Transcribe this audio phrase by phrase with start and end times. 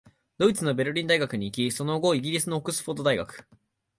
[0.39, 3.45] ドイツのベルリン大学に行き、その後、イギリスのオックスフォード大学、